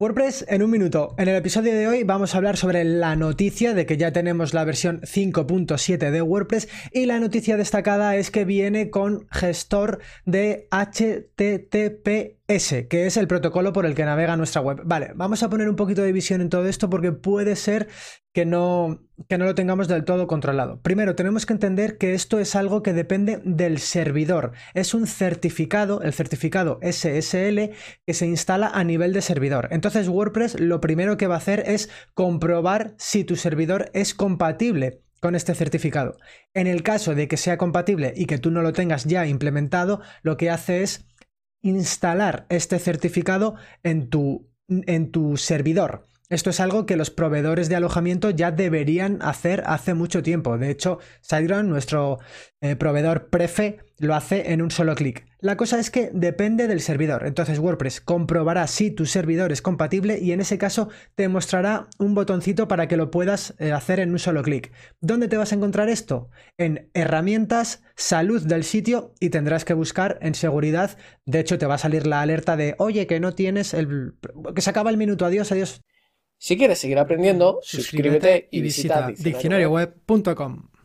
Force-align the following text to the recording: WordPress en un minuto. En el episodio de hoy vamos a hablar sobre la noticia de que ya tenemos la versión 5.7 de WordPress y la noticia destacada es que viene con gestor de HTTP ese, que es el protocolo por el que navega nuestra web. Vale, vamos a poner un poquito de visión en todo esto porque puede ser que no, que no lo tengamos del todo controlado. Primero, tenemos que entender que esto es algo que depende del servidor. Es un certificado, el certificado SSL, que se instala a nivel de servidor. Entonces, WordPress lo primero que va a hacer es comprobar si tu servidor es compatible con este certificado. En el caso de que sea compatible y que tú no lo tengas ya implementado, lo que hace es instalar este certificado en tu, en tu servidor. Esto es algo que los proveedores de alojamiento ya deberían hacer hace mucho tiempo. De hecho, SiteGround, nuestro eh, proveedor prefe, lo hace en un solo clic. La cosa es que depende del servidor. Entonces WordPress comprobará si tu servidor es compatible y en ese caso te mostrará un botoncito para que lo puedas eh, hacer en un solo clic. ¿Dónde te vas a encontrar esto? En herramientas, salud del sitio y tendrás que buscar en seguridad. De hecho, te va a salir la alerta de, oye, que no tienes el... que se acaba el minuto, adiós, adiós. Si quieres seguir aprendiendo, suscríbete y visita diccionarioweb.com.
WordPress 0.00 0.44
en 0.48 0.62
un 0.62 0.70
minuto. 0.70 1.16
En 1.18 1.26
el 1.26 1.34
episodio 1.34 1.74
de 1.74 1.88
hoy 1.88 2.04
vamos 2.04 2.32
a 2.32 2.36
hablar 2.38 2.56
sobre 2.56 2.84
la 2.84 3.16
noticia 3.16 3.74
de 3.74 3.84
que 3.84 3.96
ya 3.96 4.12
tenemos 4.12 4.54
la 4.54 4.62
versión 4.62 5.00
5.7 5.00 6.12
de 6.12 6.22
WordPress 6.22 6.68
y 6.92 7.06
la 7.06 7.18
noticia 7.18 7.56
destacada 7.56 8.14
es 8.14 8.30
que 8.30 8.44
viene 8.44 8.90
con 8.90 9.26
gestor 9.32 9.98
de 10.24 10.68
HTTP 10.70 12.37
ese, 12.48 12.88
que 12.88 13.06
es 13.06 13.18
el 13.18 13.28
protocolo 13.28 13.74
por 13.74 13.84
el 13.84 13.94
que 13.94 14.06
navega 14.06 14.36
nuestra 14.36 14.62
web. 14.62 14.80
Vale, 14.84 15.12
vamos 15.14 15.42
a 15.42 15.50
poner 15.50 15.68
un 15.68 15.76
poquito 15.76 16.02
de 16.02 16.12
visión 16.12 16.40
en 16.40 16.48
todo 16.48 16.66
esto 16.66 16.88
porque 16.88 17.12
puede 17.12 17.56
ser 17.56 17.88
que 18.32 18.46
no, 18.46 19.04
que 19.28 19.36
no 19.36 19.44
lo 19.44 19.54
tengamos 19.54 19.86
del 19.86 20.04
todo 20.04 20.26
controlado. 20.26 20.80
Primero, 20.80 21.14
tenemos 21.14 21.44
que 21.44 21.52
entender 21.52 21.98
que 21.98 22.14
esto 22.14 22.38
es 22.38 22.56
algo 22.56 22.82
que 22.82 22.94
depende 22.94 23.42
del 23.44 23.78
servidor. 23.78 24.52
Es 24.72 24.94
un 24.94 25.06
certificado, 25.06 26.00
el 26.00 26.14
certificado 26.14 26.80
SSL, 26.82 27.72
que 28.06 28.14
se 28.14 28.26
instala 28.26 28.68
a 28.68 28.82
nivel 28.82 29.12
de 29.12 29.20
servidor. 29.20 29.68
Entonces, 29.70 30.08
WordPress 30.08 30.58
lo 30.58 30.80
primero 30.80 31.18
que 31.18 31.26
va 31.26 31.34
a 31.34 31.38
hacer 31.38 31.64
es 31.66 31.90
comprobar 32.14 32.94
si 32.96 33.24
tu 33.24 33.36
servidor 33.36 33.90
es 33.92 34.14
compatible 34.14 35.02
con 35.20 35.34
este 35.34 35.54
certificado. 35.54 36.16
En 36.54 36.66
el 36.66 36.82
caso 36.82 37.14
de 37.14 37.28
que 37.28 37.36
sea 37.36 37.58
compatible 37.58 38.14
y 38.16 38.26
que 38.26 38.38
tú 38.38 38.50
no 38.50 38.62
lo 38.62 38.72
tengas 38.72 39.04
ya 39.04 39.26
implementado, 39.26 40.00
lo 40.22 40.36
que 40.36 40.50
hace 40.50 40.82
es 40.82 41.07
instalar 41.62 42.46
este 42.48 42.78
certificado 42.78 43.56
en 43.82 44.08
tu, 44.08 44.48
en 44.68 45.10
tu 45.10 45.36
servidor. 45.36 46.06
Esto 46.30 46.50
es 46.50 46.60
algo 46.60 46.84
que 46.84 46.96
los 46.96 47.10
proveedores 47.10 47.70
de 47.70 47.76
alojamiento 47.76 48.28
ya 48.28 48.50
deberían 48.50 49.18
hacer 49.22 49.62
hace 49.66 49.94
mucho 49.94 50.22
tiempo. 50.22 50.58
De 50.58 50.70
hecho, 50.70 50.98
SiteGround, 51.22 51.70
nuestro 51.70 52.18
eh, 52.60 52.76
proveedor 52.76 53.30
prefe, 53.30 53.78
lo 53.98 54.14
hace 54.14 54.52
en 54.52 54.60
un 54.60 54.70
solo 54.70 54.94
clic. 54.94 55.26
La 55.40 55.56
cosa 55.56 55.78
es 55.78 55.90
que 55.90 56.10
depende 56.12 56.66
del 56.66 56.80
servidor. 56.80 57.24
Entonces 57.26 57.58
WordPress 57.58 58.00
comprobará 58.00 58.66
si 58.66 58.90
tu 58.90 59.06
servidor 59.06 59.52
es 59.52 59.62
compatible 59.62 60.18
y 60.18 60.32
en 60.32 60.40
ese 60.40 60.58
caso 60.58 60.88
te 61.14 61.28
mostrará 61.28 61.86
un 61.98 62.14
botoncito 62.14 62.68
para 62.68 62.88
que 62.88 62.96
lo 62.96 63.10
puedas 63.10 63.54
eh, 63.58 63.72
hacer 63.72 63.98
en 64.00 64.10
un 64.10 64.18
solo 64.18 64.42
clic. 64.42 64.72
¿Dónde 65.00 65.28
te 65.28 65.36
vas 65.36 65.52
a 65.52 65.54
encontrar 65.54 65.88
esto? 65.88 66.28
En 66.58 66.90
herramientas, 66.92 67.82
salud 67.96 68.42
del 68.44 68.64
sitio 68.64 69.14
y 69.18 69.30
tendrás 69.30 69.64
que 69.64 69.74
buscar 69.74 70.18
en 70.20 70.34
seguridad. 70.34 70.98
De 71.24 71.40
hecho, 71.40 71.56
te 71.56 71.66
va 71.66 71.76
a 71.76 71.78
salir 71.78 72.06
la 72.06 72.20
alerta 72.20 72.56
de, 72.56 72.74
oye, 72.78 73.06
que 73.06 73.20
no 73.20 73.34
tienes 73.34 73.72
el... 73.72 74.14
que 74.54 74.60
se 74.60 74.70
acaba 74.70 74.90
el 74.90 74.96
minuto, 74.96 75.24
adiós, 75.24 75.52
adiós. 75.52 75.80
Si 76.38 76.56
quieres 76.56 76.78
seguir 76.78 76.98
aprendiendo, 76.98 77.58
suscríbete 77.62 78.48
y 78.50 78.60
visita 78.60 79.08
diccionarioweb.com. 79.08 80.68